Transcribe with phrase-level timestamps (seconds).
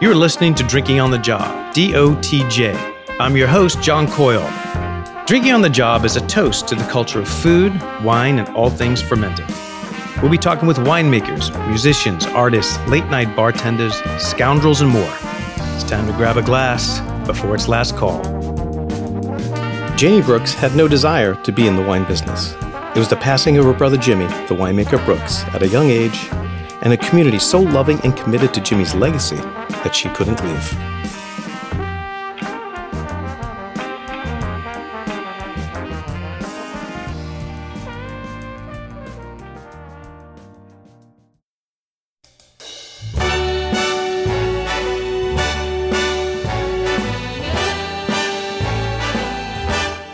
[0.00, 3.18] You're listening to Drinking on the Job, DOTJ.
[3.18, 4.48] I'm your host, John Coyle.
[5.26, 7.72] Drinking on the Job is a toast to the culture of food,
[8.04, 9.48] wine, and all things fermenting.
[10.22, 15.16] We'll be talking with winemakers, musicians, artists, late night bartenders, scoundrels, and more.
[15.74, 18.22] It's time to grab a glass before its last call.
[19.96, 22.54] Janie Brooks had no desire to be in the wine business.
[22.94, 26.28] It was the passing of her brother Jimmy, the winemaker Brooks, at a young age,
[26.82, 29.40] and a community so loving and committed to Jimmy's legacy
[29.84, 30.98] that she couldn't leave.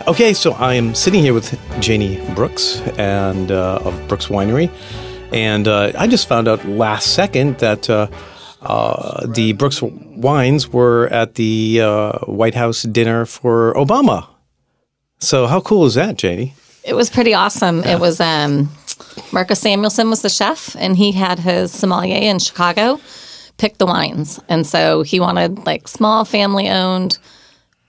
[0.07, 4.69] Okay, so I am sitting here with Janie Brooks and uh, of Brooks Winery,
[5.33, 8.07] and uh, I just found out last second that uh,
[8.65, 14.27] uh the Brooks wines were at the uh, White House dinner for Obama.
[15.19, 16.53] So how cool is that, Janie?
[16.83, 17.79] It was pretty awesome.
[17.79, 17.93] Yeah.
[17.93, 18.69] It was um,
[19.31, 22.99] Marcus Samuelsson was the chef, and he had his sommelier in Chicago
[23.57, 27.17] pick the wines, and so he wanted like small family owned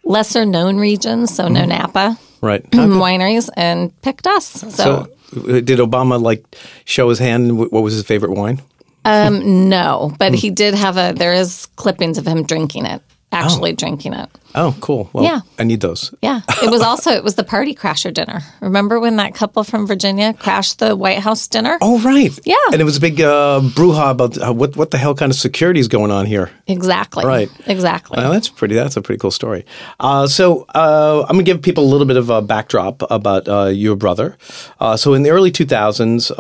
[0.05, 1.71] lesser known regions, so no mm-hmm.
[1.71, 4.47] Napa right wineries, and picked us.
[4.47, 4.93] So, so,
[5.37, 6.45] uh, did Obama like
[6.85, 7.59] show his hand?
[7.59, 8.63] What was his favorite wine?
[9.07, 11.15] Um, no, but he did have a.
[11.17, 13.75] There is clippings of him drinking it actually oh.
[13.75, 14.29] drinking it.
[14.55, 15.11] Oh, cool.
[15.13, 15.41] Well, yeah.
[15.59, 16.15] I need those.
[16.23, 16.41] Yeah.
[16.63, 18.41] It was also it was the party crasher dinner.
[18.61, 21.77] Remember when that couple from Virginia crashed the White House dinner?
[21.83, 22.37] Oh, right.
[22.47, 22.55] Yeah.
[22.73, 25.37] And it was a big uh, brouhaha about uh, what what the hell kind of
[25.37, 26.51] security is going on here.
[26.67, 27.27] Exactly.
[27.27, 27.51] Right.
[27.67, 28.17] Exactly.
[28.17, 28.75] Well, that's pretty.
[28.75, 29.67] That's a pretty cool story.
[30.01, 33.67] Uh, so uh, I'm gonna give people a little bit of a backdrop about uh,
[33.67, 34.39] your brother.
[34.81, 36.31] Uh, so in the early 2000s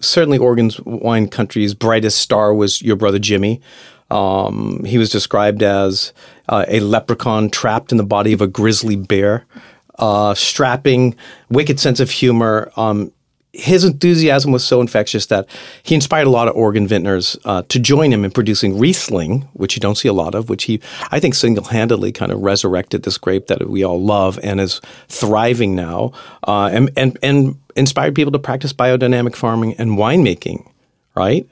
[0.00, 3.60] certainly Oregon's wine country's brightest star was your brother Jimmy.
[4.10, 6.12] Um, he was described as
[6.48, 9.46] uh, a leprechaun trapped in the body of a grizzly bear,
[9.98, 11.16] uh, strapping,
[11.50, 12.70] wicked sense of humor.
[12.76, 13.12] Um,
[13.56, 15.48] his enthusiasm was so infectious that
[15.82, 19.76] he inspired a lot of Oregon vintners uh, to join him in producing Riesling, which
[19.76, 20.80] you don't see a lot of, which he,
[21.10, 24.80] I think, single handedly kind of resurrected this grape that we all love and is
[25.08, 26.12] thriving now,
[26.46, 30.68] uh, and, and, and inspired people to practice biodynamic farming and winemaking,
[31.14, 31.48] right?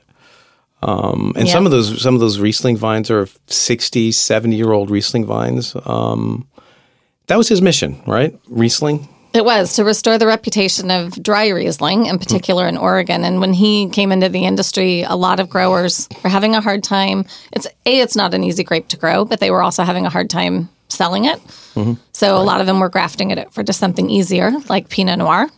[0.82, 4.90] Um, and some of those some of those Riesling vines are 60, 70 year old
[4.90, 5.74] Riesling vines.
[5.86, 6.46] Um,
[7.28, 8.38] that was his mission, right?
[8.48, 9.08] Riesling.
[9.34, 13.24] It was to restore the reputation of dry Riesling, in particular in Oregon.
[13.24, 16.84] And when he came into the industry, a lot of growers were having a hard
[16.84, 17.24] time.
[17.50, 20.10] It's a, it's not an easy grape to grow, but they were also having a
[20.10, 21.40] hard time selling it.
[21.74, 21.94] Mm-hmm.
[22.12, 22.40] So right.
[22.40, 25.48] a lot of them were grafting it for just something easier, like Pinot Noir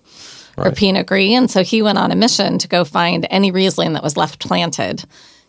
[0.56, 0.66] right.
[0.66, 1.37] or Pinot Gris.
[1.37, 4.41] And so he went on a mission to go find any Riesling that was left
[4.41, 5.04] planted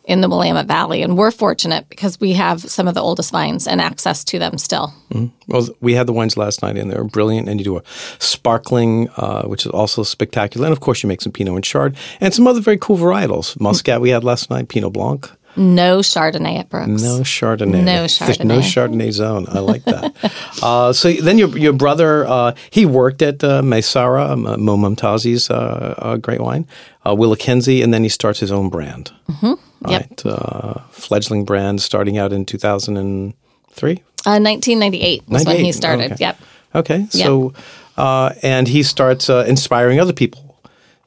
[0.08, 1.04] in the Willamette Valley.
[1.04, 4.58] And we're fortunate because we have some of the oldest vines and access to them
[4.58, 4.94] still.
[5.12, 5.28] Mm-hmm.
[5.52, 7.50] Well, we had the wines last night and they were brilliant.
[7.50, 7.84] And you do a
[8.18, 10.66] sparkling, uh, which is also spectacular.
[10.66, 13.60] And of course, you make some Pinot and Chard and some other very cool varietals.
[13.60, 15.30] Muscat we had last night, Pinot Blanc.
[15.58, 17.02] No Chardonnay at Brooks.
[17.02, 17.84] No Chardonnay.
[17.84, 18.26] No Chardonnay.
[18.28, 19.48] There's no Chardonnay zone.
[19.50, 20.16] I like that.
[20.62, 25.50] uh, so then your your brother, uh, he worked at uh, Maysara, um, Mo Momtazi's
[25.50, 26.68] uh, uh, great wine,
[27.06, 29.12] uh, WillaKenzie, and then he starts his own brand.
[29.28, 29.54] Mm-hmm.
[29.82, 30.10] Right.
[30.10, 30.26] Yep.
[30.26, 33.92] Uh, fledgling brand starting out in 2003?
[33.92, 36.14] Uh, 1998 was when he started.
[36.14, 36.16] Okay.
[36.20, 36.40] Yep.
[36.76, 37.08] Okay.
[37.10, 37.54] So,
[37.98, 38.38] yep.
[38.44, 40.47] and he starts inspiring other people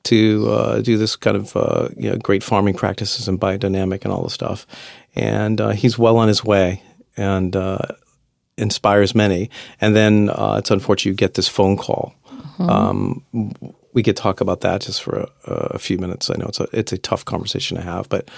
[0.04, 4.12] to uh, do this kind of uh, you know, great farming practices and biodynamic and
[4.12, 4.66] all the stuff.
[5.14, 6.82] And uh, he's well on his way
[7.16, 7.78] and uh,
[8.56, 9.50] inspires many.
[9.80, 12.14] And then uh, it's unfortunate you get this phone call.
[12.28, 12.70] Mm-hmm.
[12.70, 13.24] Um,
[13.92, 16.30] we could talk about that just for a, a, few minutes.
[16.30, 18.30] I know it's a it's a tough conversation to have, but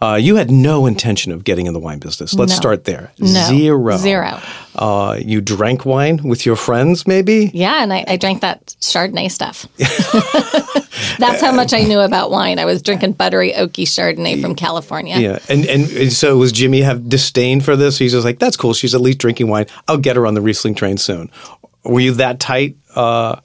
[0.00, 2.34] uh, you had no intention of getting in the wine business.
[2.34, 2.56] Let's no.
[2.56, 3.12] start there.
[3.18, 3.26] No.
[3.48, 3.96] Zero.
[3.96, 4.40] Zero.
[4.74, 7.50] Uh, you drank wine with your friends, maybe?
[7.52, 9.66] Yeah, and I, I drank that Chardonnay stuff.
[11.18, 12.58] That's how much I knew about wine.
[12.58, 15.18] I was drinking buttery, oaky Chardonnay from California.
[15.18, 17.98] Yeah, and and so was Jimmy have disdain for this?
[17.98, 18.74] He's just like, that's cool.
[18.74, 19.66] She's at least drinking wine.
[19.86, 21.30] I'll get her on the Riesling train soon.
[21.84, 22.76] Were you that tight?
[22.94, 23.40] Uh,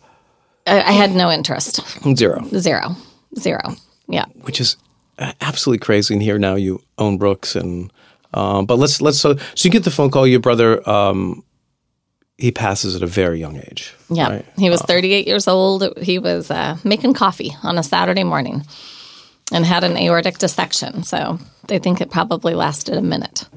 [0.68, 1.82] I, I had no interest.
[2.16, 2.44] Zero.
[2.58, 2.96] Zero.
[3.38, 3.76] Zero.
[4.08, 4.26] Yeah.
[4.42, 4.78] Which is
[5.18, 6.14] absolutely crazy.
[6.14, 7.92] And here now you own Brooks, and
[8.34, 10.28] um, but let's let's so so you get the phone call.
[10.28, 11.44] Your brother, um,
[12.38, 13.94] he passes at a very young age.
[14.10, 14.46] Yeah, right?
[14.58, 15.98] he was uh, 38 years old.
[15.98, 18.66] He was uh, making coffee on a Saturday morning,
[19.52, 21.04] and had an aortic dissection.
[21.04, 23.48] So they think it probably lasted a minute.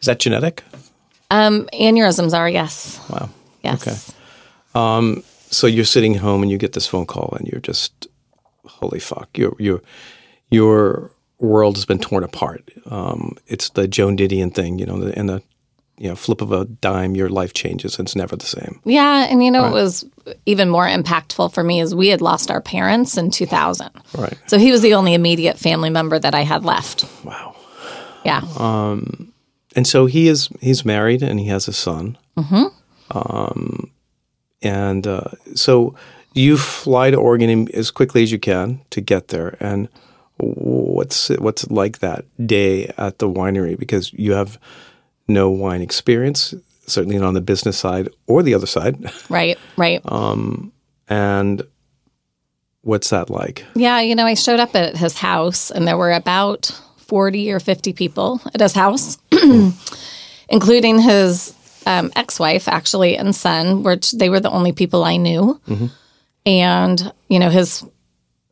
[0.00, 0.62] Is that genetic?
[1.30, 3.00] Um, aneurysms are yes.
[3.10, 3.28] Wow.
[3.62, 3.86] Yes.
[3.86, 4.18] Okay.
[4.74, 8.06] Um, so you're sitting home and you get this phone call and you're just,
[8.64, 9.82] holy fuck, you're you're
[10.50, 12.70] you're world has been torn apart.
[12.86, 15.42] Um, it's the Joan Didion thing, you know, and the
[15.98, 17.98] you know flip of a dime, your life changes.
[17.98, 18.80] and It's never the same.
[18.84, 20.04] Yeah, and you know what was
[20.46, 23.90] even more impactful for me is we had lost our parents in 2000.
[24.16, 24.36] Right.
[24.46, 27.04] So he was the only immediate family member that I had left.
[27.24, 27.56] Wow.
[28.24, 28.42] Yeah.
[28.56, 29.32] um
[29.74, 32.16] And so he is he's married and he has a son.
[32.36, 32.66] Mm-hmm.
[33.10, 33.90] Um,
[34.62, 35.94] and uh, so
[36.34, 39.56] you fly to Oregon as quickly as you can to get there.
[39.60, 39.88] And
[40.36, 44.58] what's it, what's it like that day at the winery because you have
[45.28, 46.54] no wine experience,
[46.86, 48.96] certainly not on the business side or the other side.
[49.28, 50.00] right, right.
[51.08, 51.62] And
[52.82, 53.64] what's that like?
[53.74, 56.66] Yeah, you know, I showed up at his house and there were about
[56.98, 59.18] 40 or 50 people at his house,
[60.48, 61.54] including his
[61.86, 65.60] um, ex wife, actually, and son, which they were the only people I knew.
[66.44, 67.84] And, you know, his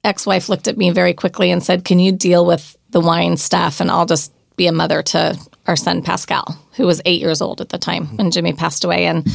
[0.04, 3.36] ex wife looked at me very quickly and said, Can you deal with the wine
[3.36, 3.80] stuff?
[3.80, 7.60] And I'll just be a mother to our son, Pascal, who was eight years old
[7.60, 9.06] at the time when Jimmy passed away.
[9.06, 9.26] And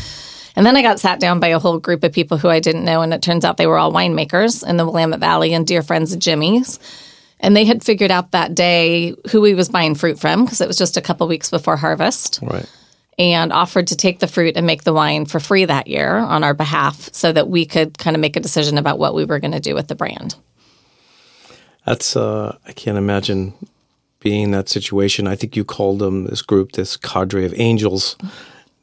[0.55, 2.83] and then I got sat down by a whole group of people who I didn't
[2.85, 5.81] know, and it turns out they were all winemakers in the Willamette Valley and dear
[5.81, 6.77] friends of Jimmy's.
[7.39, 10.67] And they had figured out that day who he was buying fruit from because it
[10.67, 12.69] was just a couple weeks before harvest Right.
[13.17, 16.43] and offered to take the fruit and make the wine for free that year on
[16.43, 19.39] our behalf so that we could kind of make a decision about what we were
[19.39, 20.35] going to do with the brand.
[21.85, 23.53] That's uh, I can't imagine
[24.21, 25.27] being in that situation.
[25.27, 28.15] I think you called them this group, this cadre of angels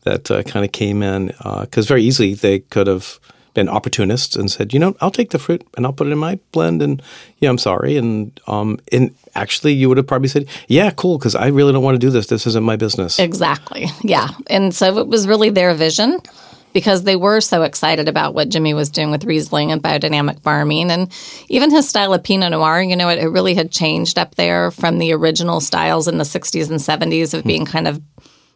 [0.03, 3.19] that uh, kind of came in because very easily they could have
[3.55, 6.19] been opportunists and said, you know, I'll take the fruit and I'll put it in
[6.19, 7.03] my blend, and
[7.39, 11.35] yeah, I'm sorry, and um, and actually you would have probably said, yeah, cool, because
[11.35, 12.27] I really don't want to do this.
[12.27, 13.19] This isn't my business.
[13.19, 13.87] Exactly.
[14.03, 14.29] Yeah.
[14.49, 16.21] And so it was really their vision
[16.73, 20.91] because they were so excited about what Jimmy was doing with Riesling and biodynamic farming.
[20.91, 21.11] And
[21.49, 24.71] even his style of Pinot Noir, you know, it, it really had changed up there
[24.71, 28.01] from the original styles in the 60s and 70s of being kind of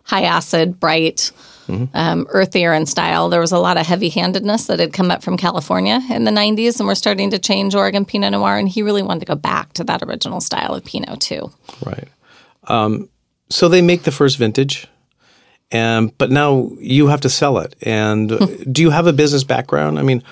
[0.05, 1.33] high acid, bright,
[1.69, 3.29] um, earthier in style.
[3.29, 6.31] There was a lot of heavy handedness that had come up from California in the
[6.31, 8.59] 90s, and we're starting to change Oregon Pinot Noir.
[8.59, 11.51] And he really wanted to go back to that original style of Pinot, too.
[11.85, 12.09] Right.
[12.65, 13.09] Um,
[13.49, 14.87] so they make the first vintage,
[15.73, 17.75] and but now you have to sell it.
[17.83, 19.99] And uh, do you have a business background?
[19.99, 20.23] I mean,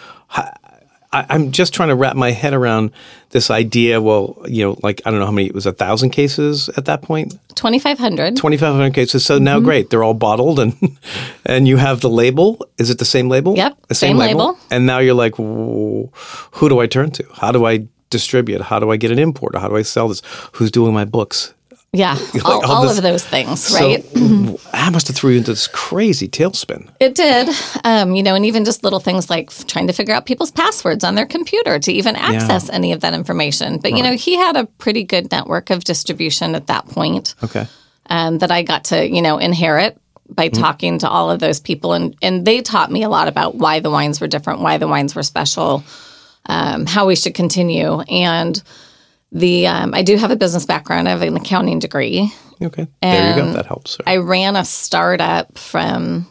[1.12, 2.92] I, I'm just trying to wrap my head around
[3.31, 4.00] this idea.
[4.00, 6.84] Well, you know, like I don't know how many it was a thousand cases at
[6.84, 7.32] that point.
[7.32, 8.37] point, 2,500.
[8.37, 9.25] twenty five hundred cases.
[9.25, 10.76] So now, great, they're all bottled, and
[11.46, 12.64] and you have the label.
[12.78, 13.56] Is it the same label?
[13.56, 14.56] Yep, the same label.
[14.70, 17.25] And now you're like, who do I turn to?
[17.34, 18.60] How do I distribute?
[18.60, 19.56] How do I get an import?
[19.56, 20.22] How do I sell this?
[20.52, 21.54] Who's doing my books?
[21.92, 24.04] Yeah, all, all all of those things, right?
[24.04, 26.88] So I must have threw you into this crazy tailspin.
[27.00, 27.48] It did.
[27.82, 31.02] Um, you know, and even just little things like trying to figure out people's passwords
[31.02, 33.78] on their computer to even access any of that information.
[33.78, 37.66] But, you know, he had a pretty good network of distribution at that point Okay.
[38.06, 39.98] um, that I got to, you know, inherit
[40.28, 41.93] by talking to all of those people.
[41.93, 44.86] And, and they taught me a lot about why the wines were different, why the
[44.86, 45.82] wines were special,
[46.46, 47.98] um, how we should continue.
[48.02, 48.62] And
[49.32, 51.09] the um, I do have a business background.
[51.09, 52.32] I have an accounting degree.
[52.62, 52.87] Okay.
[53.00, 53.53] There you go.
[53.53, 53.97] That helps.
[54.06, 56.27] I ran a startup from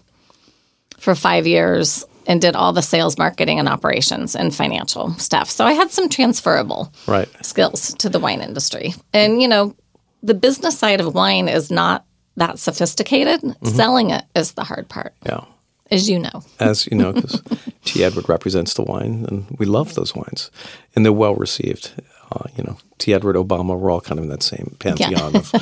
[0.99, 5.49] for five years and did all the sales, marketing, and operations and financial stuff.
[5.49, 7.27] So I had some transferable right.
[7.43, 8.93] skills to the wine industry.
[9.13, 9.75] And you know,
[10.21, 13.41] the business side of wine is not that sophisticated.
[13.63, 15.45] Selling it is the hard part, Yeah.
[15.89, 16.43] as you know.
[16.59, 17.41] As you know, because
[17.85, 18.03] T.
[18.03, 20.51] Edward represents the wine, and we love those wines,
[20.95, 21.93] and they're well received.
[22.31, 23.13] Uh, you know, T.
[23.13, 25.53] Edward Obama, we're all kind of in that same pantheon of.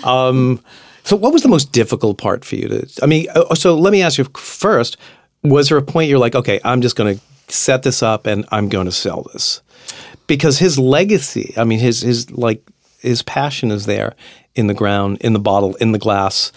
[0.04, 0.60] um,
[1.04, 2.88] so, what was the most difficult part for you to?
[3.02, 4.96] I mean, uh, so let me ask you first:
[5.42, 8.44] Was there a point you're like, okay, I'm just going to set this up and
[8.50, 9.60] I'm going to sell this?
[10.26, 12.62] Because his legacy, I mean, his his like
[13.00, 14.14] his passion is there
[14.54, 16.52] in the ground, in the bottle, in the glass.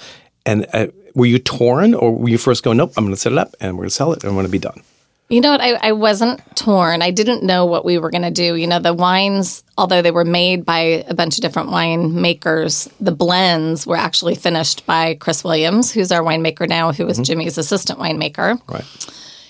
[0.45, 3.31] And uh, were you torn, or were you first going, nope, I'm going to set
[3.31, 4.81] it up and we're going to sell it and we're going to be done?
[5.27, 5.61] You know what?
[5.61, 7.01] I, I wasn't torn.
[7.01, 8.55] I didn't know what we were going to do.
[8.55, 12.87] You know, the wines, although they were made by a bunch of different wine makers,
[12.99, 17.23] the blends were actually finished by Chris Williams, who's our winemaker now, who was mm-hmm.
[17.23, 18.85] Jimmy's assistant winemaker Right.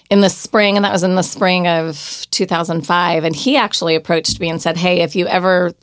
[0.10, 0.78] in the spring.
[0.78, 3.26] And that was in the spring of 2005.
[3.26, 5.74] And he actually approached me and said, Hey, if you ever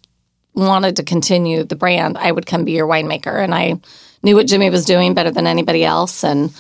[0.55, 3.43] wanted to continue the brand, I would come be your winemaker.
[3.45, 3.79] And I
[4.23, 6.25] knew what Jimmy was doing better than anybody else.
[6.25, 6.51] And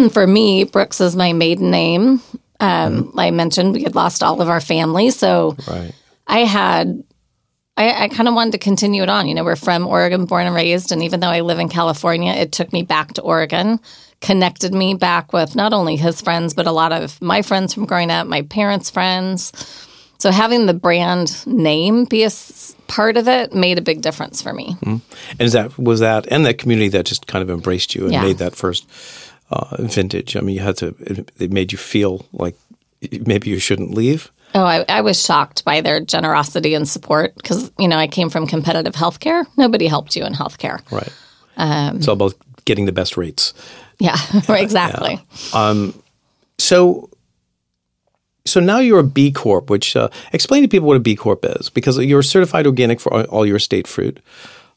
[0.12, 2.20] for me, Brooks is my maiden name.
[2.60, 5.92] Um, I mentioned we had lost all of our family, so Right.
[6.26, 7.02] I had.
[7.74, 9.26] I, I kind of wanted to continue it on.
[9.26, 12.30] You know, we're from Oregon, born and raised, and even though I live in California,
[12.34, 13.80] it took me back to Oregon,
[14.20, 17.86] connected me back with not only his friends, but a lot of my friends from
[17.86, 19.52] growing up, my parents' friends.
[20.18, 22.30] So having the brand name be a
[22.88, 24.76] part of it made a big difference for me.
[24.82, 25.00] And
[25.40, 28.22] is that was that and that community that just kind of embraced you and Yeah.
[28.22, 28.86] made that first
[29.52, 30.36] uh, vintage?
[30.36, 30.94] I mean, you had to.
[31.00, 32.56] It, it made you feel like
[33.26, 34.30] maybe you shouldn't leave.
[34.54, 38.28] Oh, I, I was shocked by their generosity and support because, you know, I came
[38.28, 39.46] from competitive healthcare.
[39.56, 40.80] Nobody helped you in healthcare.
[40.90, 41.12] Right.
[41.96, 43.54] it's all about getting the best rates.
[43.98, 44.16] Yeah,
[44.48, 45.20] exactly.
[45.54, 45.94] Um
[46.58, 47.08] So,
[48.44, 49.70] so now you're a B Corp.
[49.70, 53.14] Which uh, explain to people what a B Corp is, because you're certified organic for
[53.14, 54.18] all, all your state fruit,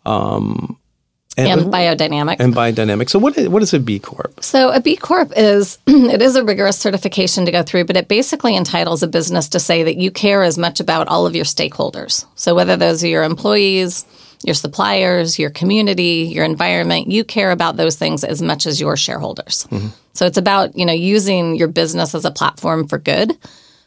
[0.06, 0.78] um,
[1.38, 2.38] And biodynamic.
[2.40, 3.10] and biodynamic.
[3.10, 4.42] So what is, what is a B Corp?
[4.42, 8.08] So a B Corp is it is a rigorous certification to go through, but it
[8.08, 11.46] basically entitles a business to say that you care as much about all of your
[11.46, 12.26] stakeholders.
[12.36, 14.06] So whether those are your employees,
[14.44, 18.96] your suppliers, your community, your environment, you care about those things as much as your
[18.96, 19.68] shareholders.
[19.72, 19.88] Mm-hmm.
[20.14, 23.38] So it's about, you know, using your business as a platform for good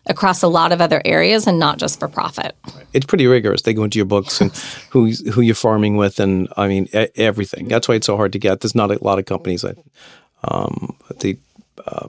[0.08, 2.56] across a lot of other areas and not just for profit.
[2.92, 3.62] It's pretty rigorous.
[3.62, 4.50] They go into your books and
[4.90, 7.68] who who you're farming with, and I mean everything.
[7.68, 8.60] That's why it's so hard to get.
[8.60, 9.76] There's not a lot of companies that
[10.44, 11.38] um, the
[11.86, 12.08] uh,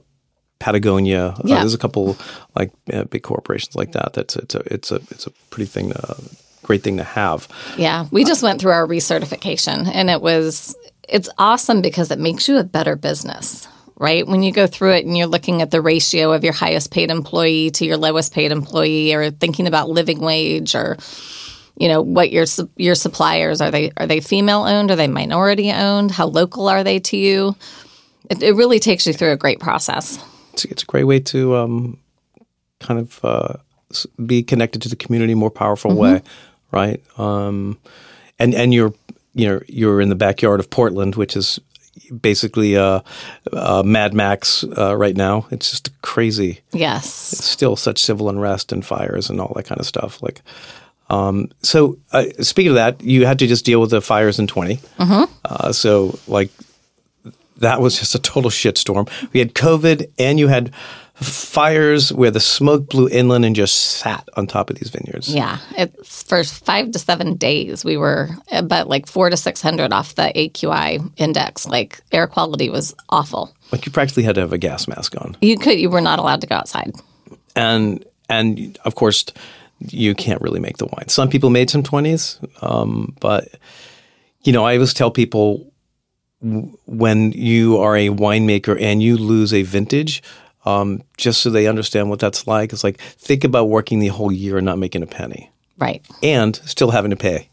[0.60, 1.28] Patagonia.
[1.28, 1.60] Uh, Yeah.
[1.60, 2.18] there's a couple
[2.56, 4.14] like uh, big corporations like that.
[4.14, 5.92] That's it's a it's a it's a pretty thing.
[5.92, 6.16] To,
[6.64, 7.48] great thing to have.
[7.78, 10.76] Yeah, we just went through our recertification and it was
[11.08, 13.68] it's awesome because it makes you a better business,
[14.00, 14.26] right?
[14.26, 17.12] When you go through it and you're looking at the ratio of your highest paid
[17.12, 20.98] employee to your lowest paid employee or thinking about living wage or
[21.76, 24.90] you know what your your suppliers are they are they female owned?
[24.90, 26.12] Are they minority owned?
[26.12, 27.56] How local are they to you?
[28.30, 30.24] It, it really takes you through a great process.
[30.54, 31.98] It's, it's a great way to um,
[32.80, 33.54] kind of uh,
[34.26, 36.22] be connected to the community in a more powerful way,
[36.72, 37.02] right?
[37.18, 37.80] Um,
[38.38, 38.94] and and you're
[39.34, 41.60] you know you're in the backyard of Portland, which is
[42.22, 43.02] basically uh,
[43.54, 45.48] uh, Mad Max uh, right now.
[45.52, 46.62] It's just crazy.
[46.72, 50.22] yes it's Still such civil unrest and fires and all that kind of stuff.
[50.22, 50.42] Like,
[51.10, 54.48] um, so uh, speaking of that, you had to just deal with the fires in
[54.48, 54.80] 20
[55.46, 56.52] Uh, so like
[57.58, 59.10] that was just a total shitstorm.
[59.34, 60.72] We had COVID and you had
[61.22, 65.34] fires where the smoke blew inland and just sat on top of these vineyards.
[65.34, 67.84] Yeah, it's for five to seven days.
[67.84, 71.68] We were about like four to six hundred off the AQI index.
[71.68, 73.54] Like air quality was awful.
[73.72, 75.36] Like you practically had to have a gas mask on.
[75.42, 76.94] You could, you were not allowed to go outside.
[77.56, 79.26] And and of course
[79.80, 81.08] you can't really make the wine.
[81.08, 83.48] Some people made some 20s, um, but
[84.44, 85.72] you know, I always tell people
[86.42, 90.24] when you are a winemaker and you lose a vintage,
[90.70, 92.74] um, just so they understand what that's like.
[92.74, 96.56] It's like think about working the whole year and not making a penny, Right, and
[96.56, 97.50] still having to pay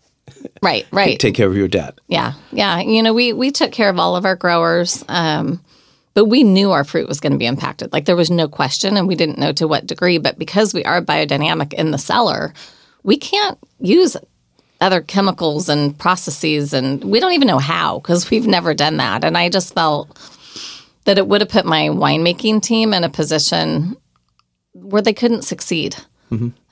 [0.62, 1.18] right, right.
[1.18, 1.98] take care of your debt.
[2.08, 2.80] Yeah, yeah.
[2.80, 5.62] You know, we we took care of all of our growers, um,
[6.14, 7.92] but we knew our fruit was going to be impacted.
[7.92, 10.18] Like there was no question, and we didn't know to what degree.
[10.18, 12.54] But because we are biodynamic in the cellar,
[13.02, 14.16] we can't use
[14.80, 19.24] other chemicals and processes, and we don't even know how because we've never done that.
[19.24, 20.18] And I just felt
[21.06, 23.96] that it would have put my winemaking team in a position
[24.74, 25.96] where they couldn't succeed.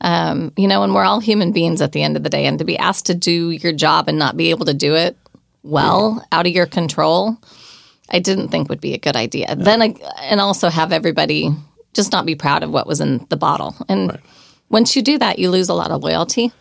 [0.00, 2.58] Um, you know, and we're all human beings at the end of the day, and
[2.58, 5.16] to be asked to do your job and not be able to do it
[5.64, 7.38] well, out of your control,
[8.10, 9.56] I didn't think would be a good idea.
[9.56, 11.50] Then, I, and also have everybody
[11.94, 13.74] just not be proud of what was in the bottle.
[13.88, 14.20] And
[14.68, 16.52] once you do that, you lose a lot of loyalty.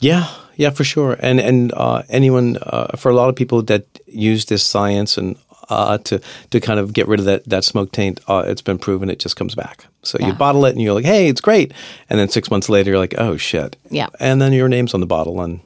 [0.00, 1.16] Yeah, yeah, for sure.
[1.20, 5.36] And and uh, anyone uh, for a lot of people that use this science and
[5.68, 6.20] uh, to
[6.50, 9.18] to kind of get rid of that that smoke taint, uh, it's been proven it
[9.18, 9.86] just comes back.
[10.02, 11.72] So you bottle it and you're like, hey, it's great,
[12.08, 13.76] and then six months later you're like, oh shit.
[13.90, 14.08] Yeah.
[14.20, 15.60] And then your name's on the bottle, and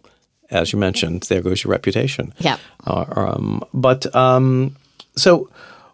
[0.50, 2.32] as you mentioned, there goes your reputation.
[2.38, 2.58] Yeah.
[2.86, 4.76] Uh, um, but um,
[5.16, 5.50] so.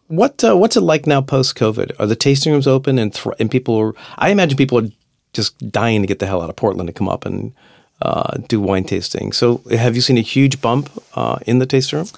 [0.08, 1.98] What uh, what's it like now post COVID?
[1.98, 3.92] Are the tasting rooms open and thr- and people are?
[4.18, 4.88] I imagine people are
[5.32, 7.52] just dying to get the hell out of Portland to come up and
[8.02, 9.32] uh, do wine tasting.
[9.32, 12.08] So, have you seen a huge bump uh, in the tasting room?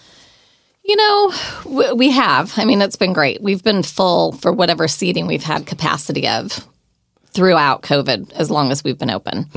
[0.88, 2.54] You know, we have.
[2.56, 3.42] I mean, it's been great.
[3.42, 6.66] We've been full for whatever seating we've had capacity of
[7.26, 9.50] throughout COVID, as long as we've been open.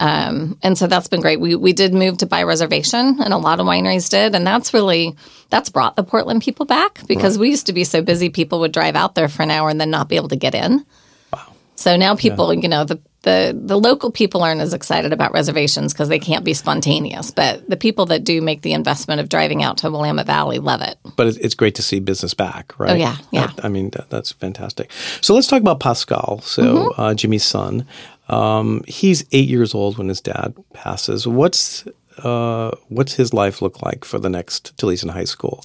[0.00, 1.40] Um, and so that's been great.
[1.40, 4.72] We we did move to by reservation, and a lot of wineries did, and that's
[4.72, 5.16] really
[5.48, 8.72] that's brought the Portland people back because we used to be so busy, people would
[8.72, 10.84] drive out there for an hour and then not be able to get in.
[11.32, 11.52] Wow.
[11.74, 15.92] So now people, you know, the the the local people aren't as excited about reservations
[15.92, 19.62] because they can't be spontaneous, but the people that do make the investment of driving
[19.62, 20.96] out to Willamette Valley love it.
[21.16, 22.90] But it's great to see business back, right?
[22.92, 23.46] Oh, yeah, yeah.
[23.48, 24.90] That- I mean, that, that's fantastic.
[25.20, 26.40] So let's talk about Pascal.
[26.42, 27.00] So Mm-hmm.
[27.00, 27.86] uh, Jimmy's son,
[28.28, 31.26] um, he's eight years old when his dad passes.
[31.26, 31.84] What's
[32.24, 35.62] uh, what's his life look like for the next till he's in high school?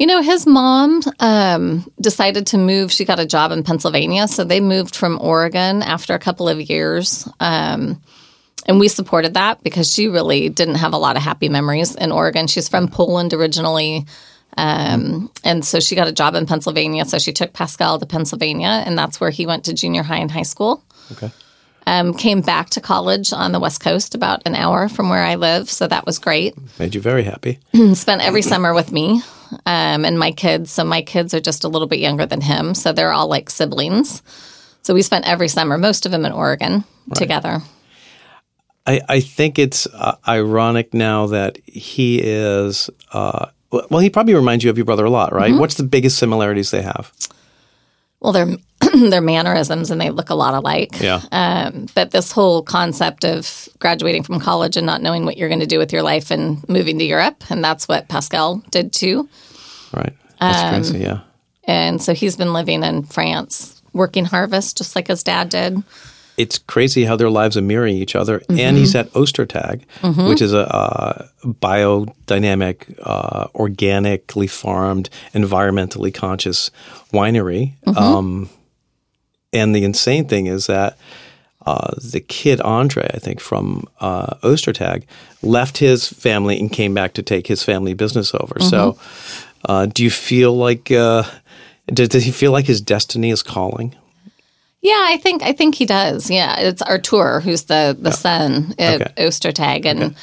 [0.00, 2.90] You know, his mom um, decided to move.
[2.90, 4.28] She got a job in Pennsylvania.
[4.28, 7.28] So they moved from Oregon after a couple of years.
[7.38, 8.00] Um,
[8.64, 12.12] and we supported that because she really didn't have a lot of happy memories in
[12.12, 12.46] Oregon.
[12.46, 14.06] She's from Poland originally.
[14.56, 17.04] Um, and so she got a job in Pennsylvania.
[17.04, 20.30] So she took Pascal to Pennsylvania, and that's where he went to junior high and
[20.30, 20.82] high school.
[21.12, 21.30] Okay.
[21.86, 25.34] Um, came back to college on the West Coast, about an hour from where I
[25.34, 25.68] live.
[25.68, 26.54] So that was great.
[26.78, 27.58] Made you very happy.
[27.92, 29.20] Spent every summer with me
[29.66, 30.70] um, and my kids.
[30.70, 32.74] So my kids are just a little bit younger than him.
[32.74, 34.22] So they're all like siblings.
[34.82, 37.60] So we spent every summer, most of them in Oregon together.
[38.86, 42.88] I, I think it's uh, ironic now that he is.
[43.12, 45.54] Uh, well, he probably reminds you of your brother a lot, right?
[45.54, 47.12] What's the biggest similarities they have?
[48.20, 48.56] Well, they're
[49.10, 51.00] their mannerisms and they look a lot alike.
[51.00, 51.20] Yeah.
[51.32, 55.60] Um, but this whole concept of graduating from college and not knowing what you're going
[55.60, 59.28] to do with your life and moving to Europe, and that's what Pascal did too.
[59.92, 60.14] Right.
[60.40, 60.98] That's Um, crazy.
[61.00, 61.20] Yeah.
[61.64, 65.82] And so he's been living in France, working harvest just like his dad did.
[66.36, 68.38] It's crazy how their lives are mirroring each other.
[68.40, 68.58] Mm-hmm.
[68.60, 69.82] And he's at Ostertag,
[70.28, 76.70] which is a uh, biodynamic, uh, organically farmed, environmentally conscious
[77.12, 77.74] winery.
[77.86, 77.98] Mm-hmm.
[77.98, 78.48] Um,
[79.52, 80.96] and the insane thing is that
[81.66, 85.04] uh, the kid Andre, I think from uh, Ostertag,
[85.42, 88.58] left his family and came back to take his family business over.
[88.60, 89.72] So, Mm-hmm.
[89.72, 91.24] uh, do you feel like uh,
[91.86, 93.94] does, does he feel like his destiny is calling?
[94.82, 96.30] Yeah, I think I think he does.
[96.30, 99.26] Yeah, it's Artur who's the the son at Okay.
[99.26, 100.16] Ostertag, and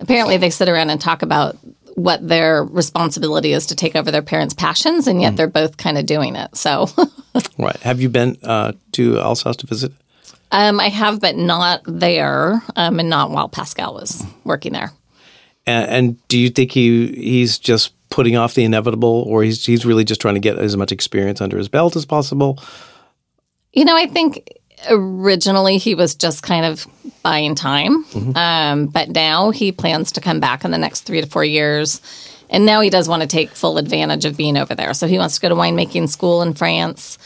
[0.00, 1.56] apparently they sit around and talk about
[1.94, 5.98] what their responsibility is to take over their parents' passions, and yet they're both kind
[5.98, 6.56] of doing it.
[6.56, 6.88] So
[7.58, 7.76] Right.
[7.78, 9.92] Have you been uh, to Alsace to visit?
[10.50, 14.92] um, I have, but not there, um, and not while Pascal was working there.
[15.66, 19.86] And, and do you think he he's just putting off the inevitable, or he's he's
[19.86, 22.62] really just trying to get as much experience under his belt as possible?
[23.72, 24.58] You know, I think
[24.90, 26.86] originally he was just kind of
[27.22, 28.04] buying time,
[28.36, 32.00] um, but now he plans to come back in the next three to four years.
[32.50, 34.92] And now he does want to take full advantage of being over there.
[34.92, 37.18] So he wants to go to winemaking school in France.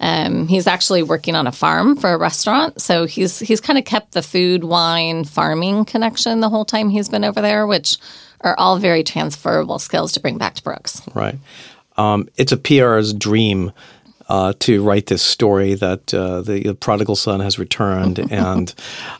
[0.00, 2.80] Um, he's actually working on a farm for a restaurant.
[2.80, 7.08] So he's he's kind of kept the food, wine, farming connection the whole time he's
[7.08, 7.98] been over there, which
[8.42, 11.02] are all very transferable skills to bring back to Brooks.
[11.12, 11.36] Right.
[11.96, 13.72] Um, it's a PR's dream
[14.28, 18.18] uh, to write this story that uh, the prodigal son has returned.
[18.32, 18.74] and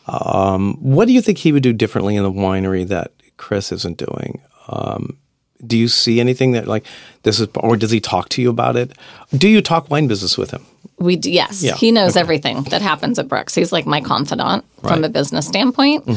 [0.07, 3.97] um, what do you think he would do differently in the winery that Chris isn't
[3.97, 4.41] doing?
[4.67, 5.17] Um,
[5.65, 6.85] do you see anything that like
[7.23, 8.93] this is, or does he talk to you about it?
[9.33, 10.65] Do you talk wine business with him?
[10.99, 13.55] We d- yes, Yeah, he knows everything that happens at Brooks.
[13.55, 16.07] He's like my confidant from a business standpoint.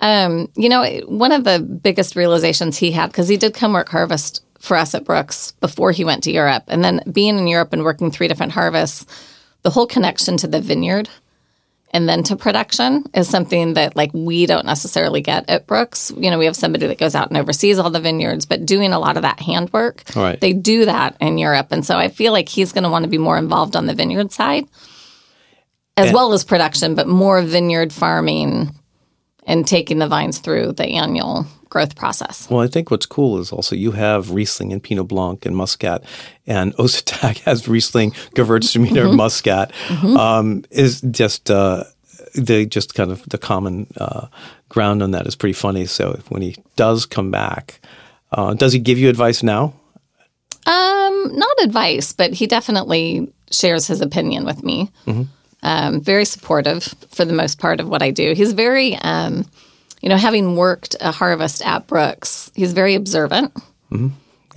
[0.00, 3.88] Um, you know, one of the biggest realizations he had because he did come work
[3.88, 7.72] harvest for us at Brooks before he went to Europe, and then being in Europe
[7.72, 9.06] and working three different harvests,
[9.62, 11.08] the whole connection to the vineyard
[11.94, 16.12] and then to production is something that like we don't necessarily get at Brooks.
[16.18, 18.92] You know, we have somebody that goes out and oversees all the vineyards, but doing
[18.92, 20.38] a lot of that handwork, Right.
[20.38, 21.68] they do that in Europe.
[21.70, 23.94] And so I feel like he's going to want to be more involved on the
[23.94, 24.66] vineyard side
[25.96, 28.74] as And- well as production, but more vineyard farming
[29.48, 32.48] and taking the vines through the annual growth process.
[32.48, 36.04] Well, I think what's cool is also you have Riesling and Pinot Blanc and Muscat,
[36.46, 39.72] and Ostertag has Riesling, Gewürztraminer, Muscat.
[40.02, 41.84] Um, is just uh,
[42.34, 44.28] the just kind of the common uh,
[44.68, 45.86] ground on that is pretty funny.
[45.86, 47.80] So when he does come back,
[48.30, 49.74] uh, does he give you advice now?
[50.66, 54.90] Um, not advice, but he definitely shares his opinion with me.
[55.62, 58.32] Um, very supportive for the most part of what I do.
[58.32, 59.44] He's very, um,
[60.00, 63.52] you know, having worked a harvest at Brooks, he's very observant,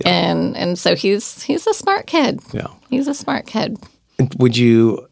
[0.04, 2.40] and and so he's he's a smart kid.
[2.52, 2.68] Yeah.
[2.90, 3.78] He's a smart kid.
[4.38, 5.08] Would you?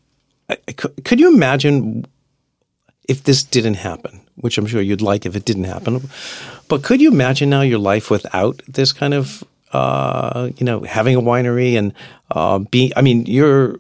[0.48, 2.06] I- I Could, could you imagine
[3.08, 4.20] if this didn't happen?
[4.36, 6.08] Which I'm sure you'd like if it didn't happen.
[6.68, 11.16] But could you imagine now your life without this kind of, uh, you know, having
[11.16, 11.92] a winery and
[12.30, 12.92] uh, being?
[12.96, 13.78] I mean, you're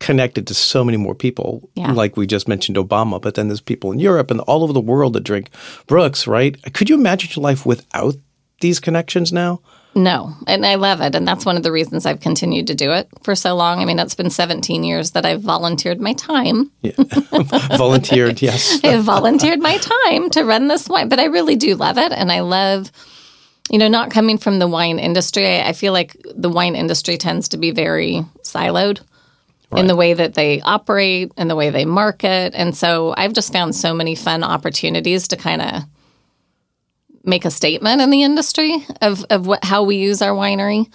[0.00, 1.68] connected to so many more people.
[1.74, 1.92] Yeah.
[1.92, 4.80] Like we just mentioned Obama, but then there's people in Europe and all over the
[4.80, 5.50] world that drink
[5.86, 6.60] Brooks, right?
[6.74, 8.16] Could you imagine your life without
[8.60, 9.60] these connections now?
[9.96, 12.90] No, and I love it, and that's one of the reasons I've continued to do
[12.90, 13.78] it for so long.
[13.78, 16.72] I mean, it's been 17 years that I've volunteered my time
[17.76, 18.80] Volunteered, yes.
[18.84, 22.10] I have volunteered my time to run this wine, but I really do love it.
[22.10, 22.90] And I love,
[23.70, 25.46] you know, not coming from the wine industry.
[25.46, 29.00] I, I feel like the wine industry tends to be very siloed
[29.76, 32.54] in the way that they operate and the way they market.
[32.54, 35.82] And so I've just found so many fun opportunities to kind of
[37.24, 40.92] make a statement in the industry of, of what, how we use our winery.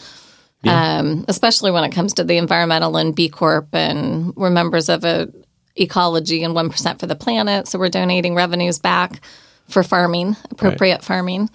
[0.68, 3.70] um, especially when it comes to the environmental and B Corp.
[3.74, 5.32] And we're members of a
[5.76, 7.68] ecology and 1% for the planet.
[7.68, 9.22] So we're donating revenues back
[9.70, 11.50] for farming, appropriate farming.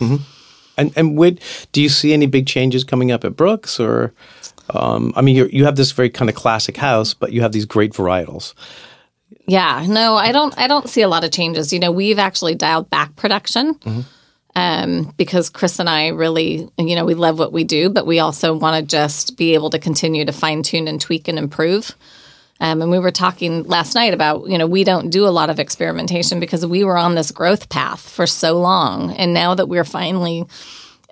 [0.77, 1.41] And and would
[1.73, 4.13] do you see any big changes coming up at Brooks or?
[4.75, 7.53] Um, I mean, you you have this very kind of classic house, but you have
[7.53, 8.55] these great varietals.
[9.47, 10.57] Yeah, no, I don't.
[10.59, 11.73] I don't see a lot of changes.
[11.73, 14.07] You know, we've actually dialed back production
[14.57, 18.21] um, because Chris and I really, you know, we love what we do, but we
[18.21, 21.95] also want to just be able to continue to fine tune and tweak and improve.
[22.61, 25.51] Um, and we were talking last night about, you know, we don't do a lot
[25.51, 29.67] of experimentation because we were on this growth path for so long, and now that
[29.67, 30.47] we're finally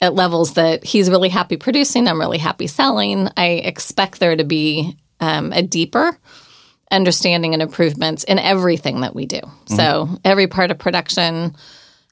[0.02, 3.28] at levels that he's really happy producing, I'm really happy selling.
[3.36, 6.18] I expect there to be um, a deeper
[6.90, 9.40] understanding and improvements in everything that we do.
[9.66, 11.56] So every part of production.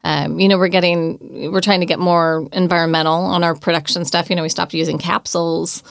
[0.02, 4.30] Um, you know, we're getting, we're trying to get more environmental on our production stuff.
[4.30, 5.82] You know, we stopped using capsules,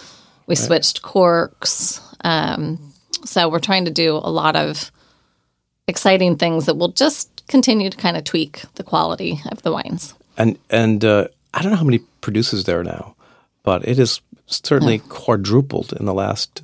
[0.47, 2.01] we switched corks.
[2.23, 2.93] Um,
[3.25, 4.91] so we're trying to do a lot of
[5.87, 10.15] exciting things that will just continue to kind of tweak the quality of the wines.
[10.37, 13.15] And and uh, I don't know how many producers there are now,
[13.63, 16.61] but it has certainly quadrupled in the last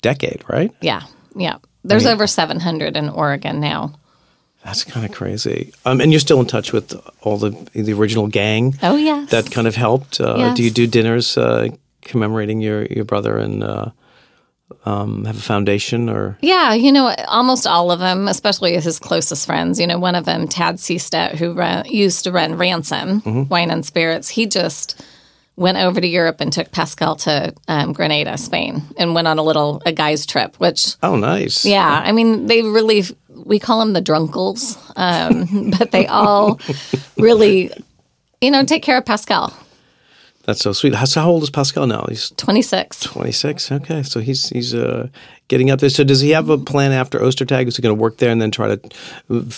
[0.00, 0.72] decade, right?
[0.80, 1.02] Yeah,
[1.36, 1.58] yeah.
[1.84, 3.94] There's over 700 in Oregon now.
[4.64, 5.72] That's kind of crazy.
[5.84, 8.76] Um, and you're still in touch with all the the original gang.
[8.82, 10.20] Oh yes, that kind of helped.
[10.20, 11.68] Uh, Do you do dinners uh,
[12.02, 13.90] commemorating your your brother and uh,
[14.84, 16.36] um, have a foundation or?
[16.42, 19.78] Yeah, you know, almost all of them, especially his closest friends.
[19.80, 21.56] You know, one of them, Tad Seestedt, who
[21.90, 25.04] used to run Ransom Wine and Spirits, he just
[25.56, 29.42] went over to Europe and took Pascal to um, Granada, Spain, and went on a
[29.42, 30.56] little a guy's trip.
[30.56, 31.64] Which, Oh, nice.
[31.64, 33.04] yeah, I mean, they really
[33.44, 36.60] we call them the drunkles, um, but they all
[37.18, 37.70] really,
[38.40, 39.52] you know, take care of Pascal.
[40.44, 40.94] That's so sweet.
[40.94, 42.04] How, so how old is Pascal now?
[42.08, 43.00] He's Twenty six.
[43.00, 43.72] 26.
[43.72, 45.08] Okay, so he's he's uh,
[45.48, 45.88] getting up there.
[45.88, 47.68] So does he have a plan after Ostertag?
[47.68, 48.80] Is he going to work there and then try to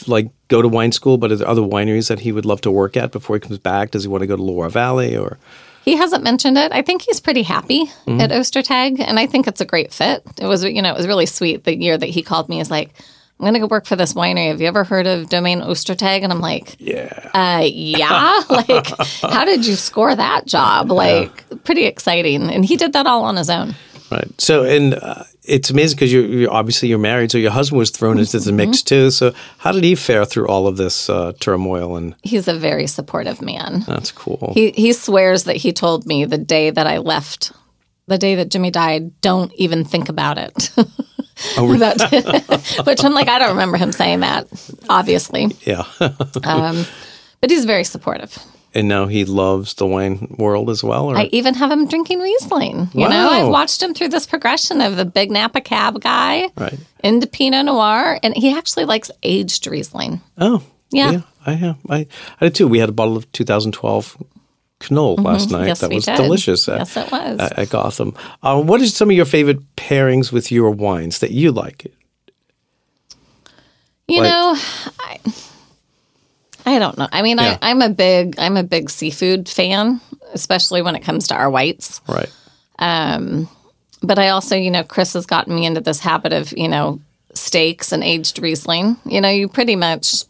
[0.07, 1.17] like go to wine school?
[1.17, 3.59] But are there other wineries that he would love to work at before he comes
[3.59, 3.93] back?
[3.93, 5.39] Does he want to go to Loire Valley or?
[5.85, 6.73] He hasn't mentioned it.
[6.73, 10.23] I think he's pretty happy at Ostertag, and I think it's a great fit.
[10.41, 12.57] It was, you know, it was really sweet the year that he called me.
[12.57, 12.95] He's like,
[13.39, 14.49] "I'm going to go work for this winery.
[14.49, 17.31] Have you ever heard of Domaine Ostertag?" And I'm like, Yeah.
[17.35, 18.87] uh, "Yeah." like,
[19.23, 20.91] how did you score that job?
[20.91, 22.51] Like, pretty exciting.
[22.51, 23.75] And he did that all on his own.
[24.11, 24.29] Right.
[24.41, 27.91] So, and uh, it's amazing because you're, you're obviously you're married, so your husband was
[27.91, 29.11] thrown into the mix too.
[29.11, 31.97] So, how did he fare through all of this uh, turmoil?
[31.97, 33.81] And He's a very supportive man.
[33.89, 34.53] that's cool.
[34.55, 37.51] He he swears that he told me the day that I left,
[38.07, 40.71] the day that Jimmy died, don't even think about it.
[41.57, 44.47] That- which I'm like, I don't remember him saying that,
[44.89, 45.49] obviously.
[45.63, 45.85] yeah.
[46.45, 46.85] Um,
[47.41, 48.37] but he's very supportive.
[48.75, 51.07] and now he loves the wine world as well.
[51.11, 52.89] Or I even have him drinking Riesling.
[52.95, 56.79] You know, I've watched him through this progression of the big Napa cab guy right.
[57.03, 60.21] into Pinot Noir, and he actually likes aged Riesling.
[60.39, 61.21] Oh, Yeah.
[61.47, 61.77] I have.
[61.91, 62.07] I,
[62.41, 62.67] I did too.
[62.67, 64.17] We had a bottle of 2012
[64.91, 65.59] Knoll last night.
[65.61, 65.69] Mm-hmm.
[65.69, 66.17] Yes, that was did.
[66.17, 66.69] delicious.
[66.69, 67.39] At, Yes, it was.
[67.41, 68.15] At, at Gotham.
[68.43, 71.87] Uh, what are some of your favorite pairings with your wines that you like?
[74.09, 74.55] You Like- know,
[75.01, 75.19] I,
[76.67, 77.09] I don't know.
[77.13, 77.59] I mean, Yeah.
[77.63, 80.01] I, I'm a big I'm a big seafood fan,
[80.33, 82.01] especially when it comes to our whites.
[82.09, 82.31] Right.
[82.79, 83.49] Um,
[84.03, 87.01] But I also, you know, Chris has gotten me into this habit of, you know,
[87.33, 88.97] steaks and aged Riesling.
[89.07, 90.25] You know, you pretty much,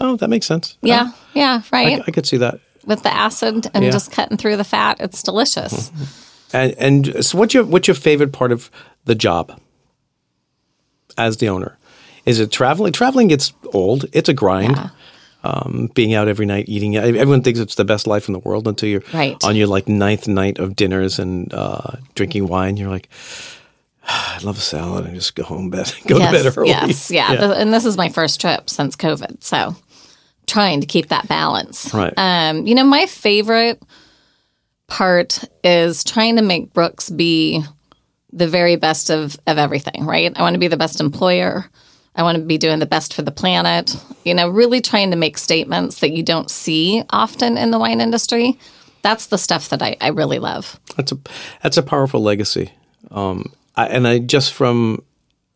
[0.00, 0.78] Oh, that makes sense.
[0.80, 2.02] yeah, yeah, Oh, I, right.
[2.06, 2.60] I could see that.
[2.90, 3.90] With the acid and Yeah.
[3.90, 5.90] just cutting through the fat, it's delicious.
[6.52, 8.72] And, and so, what's your what's your favorite part of
[9.04, 9.56] the job
[11.16, 11.78] as the owner?
[12.26, 12.92] Is it traveling?
[12.92, 14.06] Traveling gets old.
[14.12, 14.74] It's a grind.
[14.76, 14.88] Yeah.
[15.44, 16.96] Um, being out every night eating.
[16.96, 19.36] Everyone thinks it's the best life in the world until you're Right.
[19.44, 22.76] on your like ninth night of dinners and uh, drinking wine.
[22.76, 23.08] You're like,
[24.08, 25.90] "Ah, I love a salad and just go home bed.
[26.06, 26.68] Go to bed yes, early.
[26.68, 27.28] yes, yeah.
[27.36, 29.76] Th- And this is my first trip since COVID, so
[30.50, 31.94] trying to keep that balance.
[31.94, 32.12] Right.
[32.16, 33.80] Um, you know, my favorite
[34.88, 37.62] part is trying to make Brooks be
[38.32, 40.32] the very best of, of everything, right?
[40.36, 41.64] I want to be the best employer.
[42.16, 43.94] I want to be doing the best for the planet.
[44.24, 48.00] You know, really trying to make statements that you don't see often in the wine
[48.00, 48.58] industry.
[49.02, 50.78] That's the stuff that I, I really love.
[50.96, 51.18] That's a
[51.62, 52.72] that's a powerful legacy.
[53.10, 55.02] Um, I, and I just from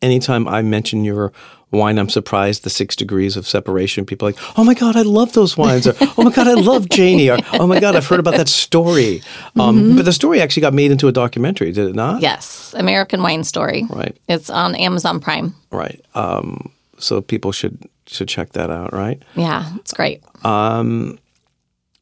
[0.05, 1.33] anytime I mention your
[1.71, 4.05] wine, I'm surprised the six degrees of separation.
[4.07, 6.55] People are like, oh my god, I love those wines, or oh my god, I
[6.55, 9.23] love Janie, or oh my god, I've heard about that story.
[9.59, 12.23] Um, But the story actually got made into a documentary, did it not?
[12.23, 13.87] Yes, American Wine Story.
[13.91, 14.17] Right.
[14.29, 15.55] It's on Amazon Prime.
[15.73, 16.01] Right.
[16.15, 18.93] Um, so people should should check that out.
[18.93, 19.21] Right.
[19.35, 20.23] Yeah, it's great.
[20.45, 21.19] Um,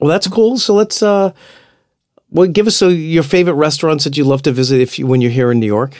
[0.01, 0.59] Well, that's cool.
[0.59, 1.31] So let's uh,
[2.31, 5.21] Well, give us so your favorite restaurants that you love to visit if you, when
[5.23, 5.95] you're here in New York.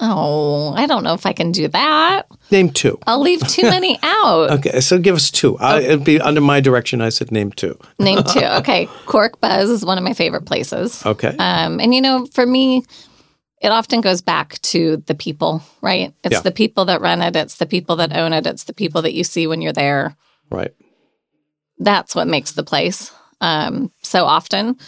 [0.00, 2.26] Oh, I don't know if I can do that.
[2.50, 2.98] Name two.
[3.06, 4.50] I'll leave too many out.
[4.50, 5.56] Okay, so give us two.
[5.58, 7.00] I, it'd be under my direction.
[7.00, 7.78] I said name two.
[7.98, 8.40] Name two.
[8.56, 8.86] Okay.
[9.06, 11.04] Corkbuzz is one of my favorite places.
[11.06, 11.34] Okay.
[11.38, 12.84] Um, and you know, for me,
[13.62, 16.12] it often goes back to the people, right?
[16.24, 16.40] It's Yeah.
[16.40, 19.14] the people that run it, it's the people that own it, it's the people that
[19.14, 20.14] you see when you're there.
[20.50, 20.72] right.
[21.78, 24.78] That's what makes the place um, so often.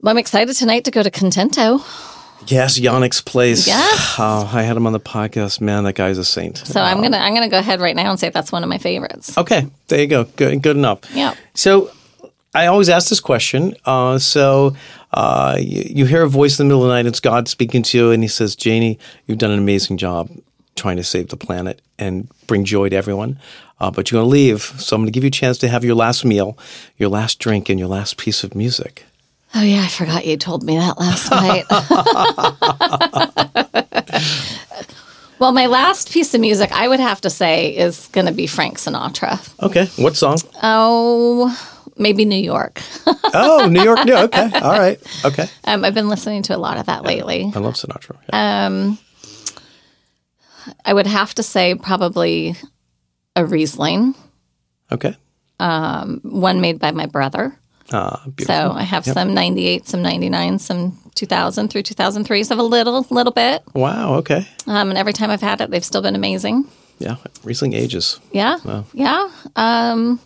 [0.00, 1.80] Well, I'm excited tonight to go to Contento.
[2.46, 3.66] Yes, Yannick's place.
[3.66, 4.08] Yes.
[4.22, 5.60] Oh, I had him on the podcast.
[5.62, 6.58] Man, that guy's a saint.
[6.58, 8.76] So I'm gonna I'm gonna go ahead right now and say that's one of my
[8.76, 9.36] favorites.
[9.38, 10.24] Okay, there you go.
[10.24, 11.00] Good, good enough.
[11.14, 11.34] Yeah.
[11.54, 11.90] So
[12.54, 13.74] I always ask this question.
[13.86, 14.76] Uh, so
[15.12, 17.06] uh, you, you hear a voice in the middle of the night.
[17.06, 20.28] It's God speaking to you, and He says, "Janie, you've done an amazing job
[20.76, 23.38] trying to save the planet and bring joy to everyone.
[23.80, 25.68] Uh, but you're going to leave, so I'm going to give you a chance to
[25.68, 26.58] have your last meal,
[26.98, 29.04] your last drink, and your last piece of music."
[29.54, 31.64] Oh yeah, I forgot you told me that last night.
[35.40, 38.46] well, my last piece of music I would have to say is going to be
[38.46, 39.40] Frank Sinatra.
[39.62, 40.38] Okay, what song?
[40.62, 41.56] Oh,
[41.96, 42.80] maybe New York.
[43.34, 43.98] oh, New York.
[44.06, 45.48] Yeah, okay, all right, okay.
[45.64, 47.50] Um, I've been listening to a lot of that lately.
[47.54, 48.16] I love Sinatra.
[48.32, 48.66] Yeah.
[48.66, 48.98] Um,
[50.84, 52.54] I would have to say probably
[53.34, 54.14] a Riesling,
[54.92, 55.16] okay.
[55.58, 57.54] Um, one made by my brother.
[57.90, 58.18] Uh.
[58.40, 62.44] So I have some 98, some 99, some 2000 through 2003.
[62.44, 63.62] So I have a little, little bit.
[63.74, 64.14] Wow.
[64.16, 64.46] Okay.
[64.66, 66.66] Um, and every time I've had it, they've still been amazing.
[66.98, 67.16] Yeah.
[67.42, 68.20] Riesling ages.
[68.32, 68.58] Yeah.
[68.92, 69.30] Yeah.
[69.56, 70.20] Um,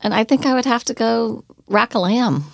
[0.00, 2.44] and I think I would have to go rack a lamb.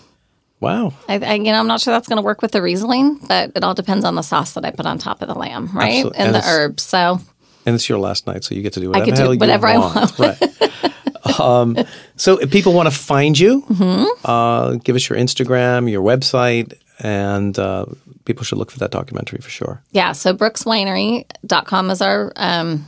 [0.60, 0.92] Wow.
[1.08, 3.50] I, I, you know, I'm not sure that's going to work with the Riesling, but
[3.56, 5.96] it all depends on the sauce that I put on top of the lamb, right?
[6.06, 6.18] Absolutely.
[6.18, 6.82] And And the herbs.
[6.84, 7.20] So
[7.64, 9.38] And it's your last night, so you get to do I whatever could the do
[9.38, 10.18] whatever I want.
[10.18, 11.40] right.
[11.40, 11.76] um,
[12.16, 14.04] so if people want to find you, Mm-hmm.
[14.24, 17.86] uh, give us your Instagram, your website, and uh,
[18.24, 19.82] people should look for that documentary for sure.
[19.92, 22.86] Yeah, so brookswinery.com is our um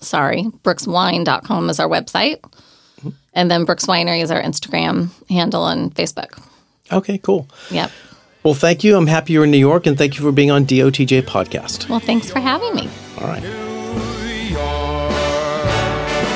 [0.00, 2.38] sorry, brookswine.com is our website.
[3.32, 6.42] And then Brooks Winery is our Instagram handle and Facebook.
[6.90, 7.46] Okay, cool.
[7.70, 7.90] Yep.
[8.42, 8.96] Well, thank you.
[8.96, 11.88] I'm happy you're in New York, and thank you for being on DOTJ podcast.
[11.90, 12.88] Well, thanks for having me.
[13.20, 13.65] All right.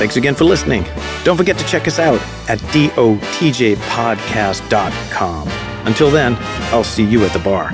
[0.01, 0.85] Thanks again for listening.
[1.25, 5.49] Don't forget to check us out at dotjpodcast.com.
[5.87, 6.39] Until then,
[6.73, 7.71] I'll see you at the bar.